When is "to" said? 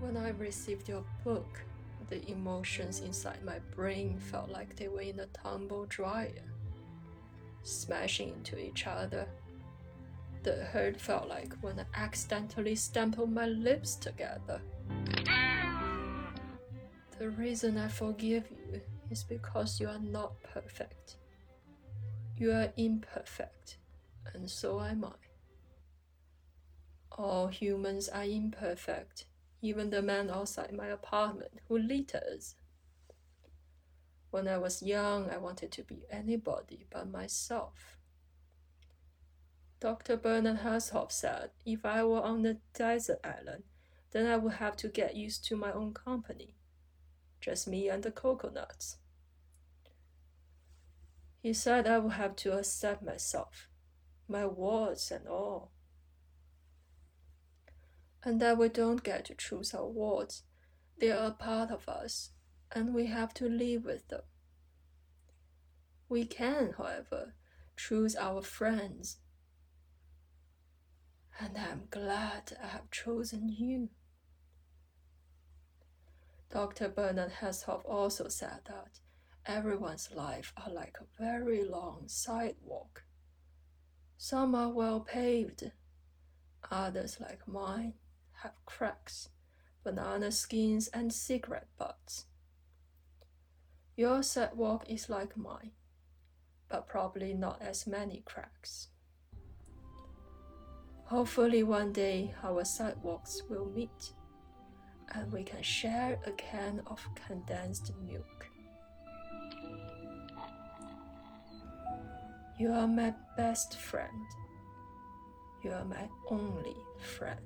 35.72-35.82, 44.78-44.88, 45.46-45.56, 52.36-52.58, 59.26-59.36, 63.34-63.48